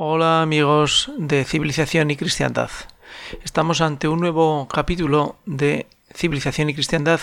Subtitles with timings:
[0.00, 2.70] Hola amigos de Civilización y Cristiandad.
[3.42, 7.18] Estamos ante un nuevo capítulo de Civilización y Cristiandad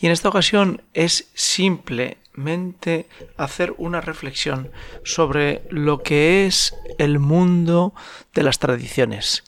[0.00, 4.70] y en esta ocasión es simplemente hacer una reflexión
[5.02, 7.94] sobre lo que es el mundo
[8.32, 9.42] de las tradiciones.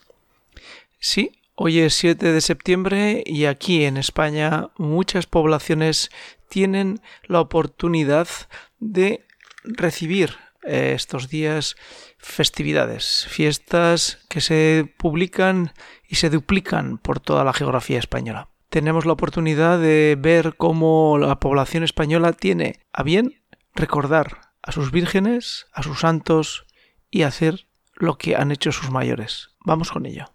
[0.99, 6.11] Sí, hoy es 7 de septiembre y aquí en España muchas poblaciones
[6.49, 8.27] tienen la oportunidad
[8.81, 9.25] de
[9.63, 11.77] recibir eh, estos días
[12.19, 15.73] festividades, fiestas que se publican
[16.09, 18.49] y se duplican por toda la geografía española.
[18.69, 23.43] Tenemos la oportunidad de ver cómo la población española tiene a bien
[23.75, 26.67] recordar a sus vírgenes, a sus santos
[27.11, 29.51] y hacer lo que han hecho sus mayores.
[29.61, 30.32] Vamos con ello.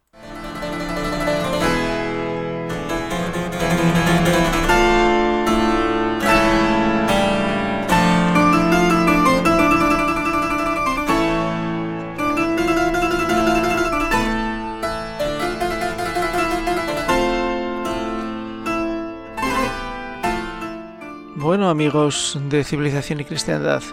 [21.69, 23.83] Amigos de civilización y cristiandad,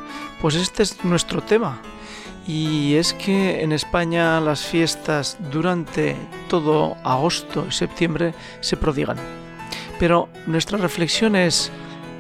[0.41, 1.81] pues este es nuestro tema.
[2.47, 6.17] Y es que en España las fiestas durante
[6.49, 9.17] todo agosto y septiembre se prodigan.
[9.99, 11.73] Pero nuestra reflexión es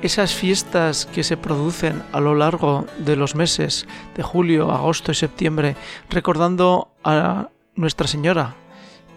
[0.03, 5.15] esas fiestas que se producen a lo largo de los meses de julio, agosto y
[5.15, 5.77] septiembre,
[6.11, 8.55] recordando a Nuestra Señora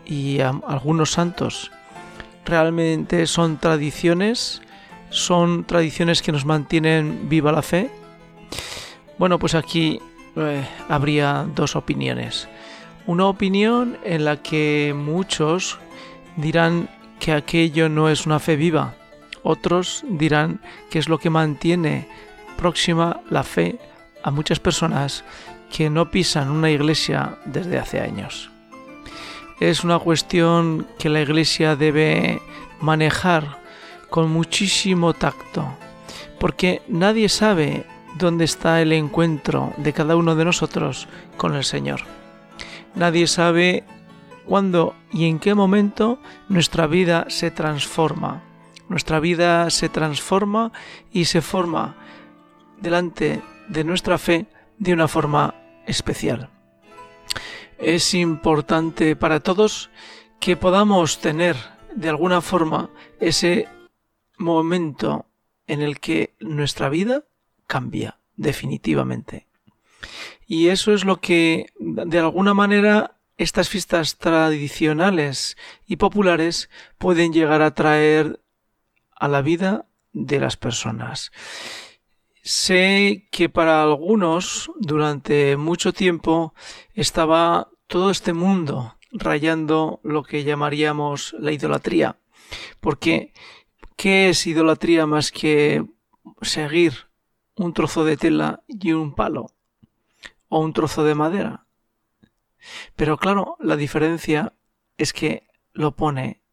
[0.06, 1.72] y a algunos santos,
[2.46, 4.62] realmente son tradiciones
[5.10, 7.90] son tradiciones que nos mantienen viva la fe?
[9.18, 10.00] Bueno, pues aquí
[10.36, 12.48] eh, habría dos opiniones.
[13.06, 15.80] Una opinión en la que muchos
[16.36, 18.96] dirán que aquello no es una fe viva.
[19.44, 22.08] Otros dirán que es lo que mantiene
[22.58, 23.80] próxima la fe
[24.24, 25.24] a muchas personas
[25.72, 28.52] que no pisan una iglesia desde hace años.
[29.60, 32.42] Es una cuestión que la iglesia debe
[32.80, 33.60] manejar
[34.10, 35.68] con muchísimo tacto,
[36.40, 37.86] porque nadie sabe
[38.18, 41.08] dónde está el encuentro de cada uno de nosotros
[41.38, 42.02] con el Señor.
[42.96, 43.84] Nadie sabe
[44.46, 46.20] cuándo y en qué momento
[46.50, 48.44] nuestra vida se transforma.
[48.90, 50.72] Nuestra vida se transforma
[51.12, 51.96] y se forma
[52.80, 54.48] delante de nuestra fe
[54.78, 55.54] de una forma
[55.86, 56.50] especial.
[57.78, 59.90] Es importante para todos
[60.40, 61.56] que podamos tener
[61.96, 63.68] de alguna forma ese
[64.38, 65.26] momento
[65.68, 67.26] en el que nuestra vida
[67.66, 69.48] cambia definitivamente.
[70.46, 77.62] Y eso es lo que, de alguna manera, estas fiestas tradicionales y populares pueden llegar
[77.62, 78.42] a traer
[79.12, 81.32] a la vida de las personas.
[82.42, 86.54] Sé que para algunos durante mucho tiempo
[86.94, 92.20] estaba todo este mundo rayando lo que llamaríamos la idolatría,
[92.80, 93.34] porque
[93.98, 95.84] ¿Qué es idolatría más que
[96.44, 97.10] seguir
[97.56, 99.48] un trozo de tela y un palo?
[100.50, 101.66] ¿O un trozo de madera?
[102.96, 104.54] Pero claro, la diferencia
[104.98, 106.44] es que lo pone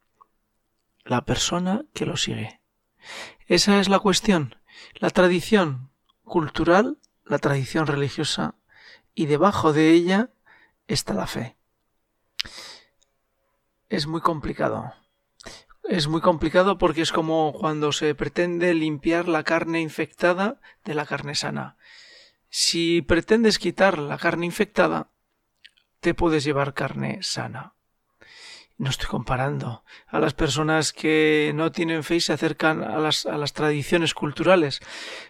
[1.04, 2.62] la persona que lo sigue.
[3.46, 4.56] Esa es la cuestión.
[4.94, 5.90] La tradición
[6.22, 8.54] cultural, la tradición religiosa,
[9.14, 10.30] y debajo de ella
[10.88, 11.58] está la fe.
[13.90, 14.94] Es muy complicado.
[15.88, 21.04] Es muy complicado porque es como cuando se pretende limpiar la carne infectada de la
[21.04, 21.76] carne sana.
[22.48, 25.10] Si pretendes quitar la carne infectada,
[26.00, 27.74] te puedes llevar carne sana.
[28.78, 33.52] No estoy comparando a las personas que no tienen fe y se acercan a las,
[33.52, 34.80] tradiciones culturales,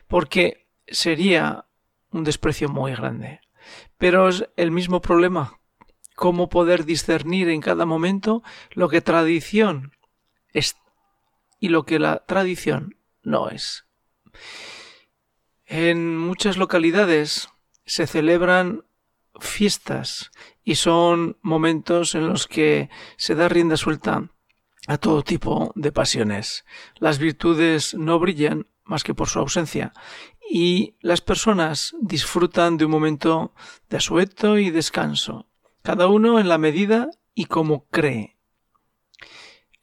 [0.06, 1.66] porque sería
[2.10, 3.40] un desprecio muy grande.
[3.98, 5.58] Pero es el mismo problema.
[6.14, 9.92] Cómo poder discernir en cada momento lo que tradición
[10.54, 10.76] es,
[11.60, 13.84] y lo que la tradición no es.
[15.66, 17.48] En muchas localidades
[17.84, 18.84] se celebran
[19.40, 20.30] fiestas
[20.62, 24.30] y son momentos en los que se da rienda suelta
[24.86, 26.64] a todo tipo de pasiones.
[26.96, 29.92] Las virtudes no brillan más que por su ausencia
[30.48, 33.54] y las personas disfrutan de un momento
[33.88, 35.48] de asueto y descanso,
[35.82, 38.33] cada uno en la medida y como cree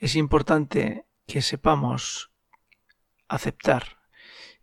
[0.01, 2.31] es importante que sepamos
[3.27, 3.99] aceptar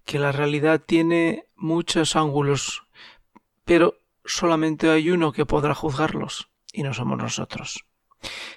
[0.04, 2.82] que la realidad tiene muchos ángulos,
[3.64, 7.84] pero solamente hay uno que podrá juzgarlos, y no somos nosotros.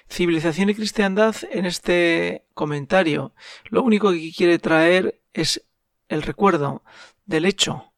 [0.08, 3.32] Civilización y cristiandad en este comentario
[3.66, 5.64] lo único que quiere traer es
[6.08, 6.82] el recuerdo
[7.26, 7.92] del hecho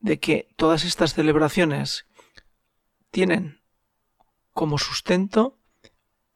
[0.00, 2.06] de que todas estas celebraciones
[3.12, 3.62] tienen
[4.52, 5.60] como sustento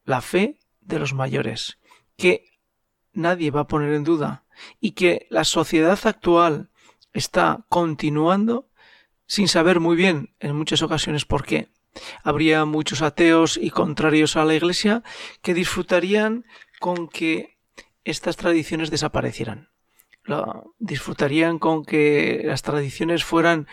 [0.05, 1.77] la fe de los mayores,
[2.21, 2.59] que
[3.13, 4.45] nadie va a poner en duda
[4.79, 6.69] y que la sociedad actual
[7.13, 8.69] está continuando
[9.25, 11.69] sin saber muy bien en muchas ocasiones por qué.
[12.23, 15.01] Habría muchos ateos y contrarios a la Iglesia
[15.41, 16.45] que disfrutarían
[16.79, 17.57] con que
[18.03, 19.69] estas tradiciones desaparecieran.
[20.77, 23.67] disfrutarían con que las tradiciones fueran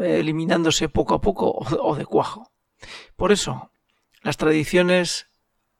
[0.00, 2.52] eh, eliminándose poco a poco o de cuajo.
[3.16, 3.72] Por eso,
[4.22, 5.26] las tradiciones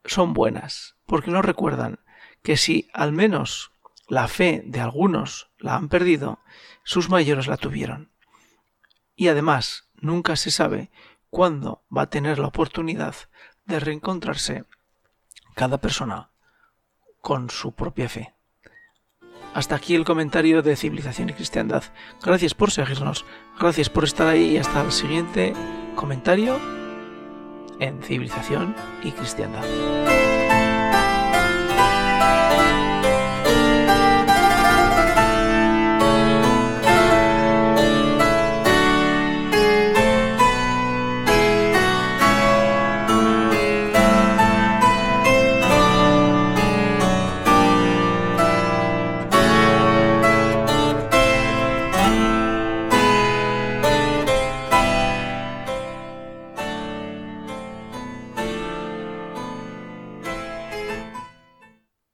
[0.03, 1.99] son buenas, porque nos recuerdan
[2.43, 3.71] que si al menos
[4.07, 6.39] la fe de algunos la han perdido,
[6.83, 8.11] sus mayores la tuvieron.
[9.15, 10.91] Y además, nunca se sabe
[11.29, 13.15] cuándo va a tener la oportunidad
[13.65, 14.65] de reencontrarse
[15.55, 16.31] cada persona
[17.21, 18.33] con su propia fe.
[19.53, 21.83] Hasta aquí el comentario de Civilización y Cristiandad.
[22.23, 23.25] Gracias por seguirnos,
[23.59, 25.53] gracias por estar ahí y hasta el siguiente
[25.95, 26.59] comentario
[27.79, 30.38] en Civilización y Cristiandad.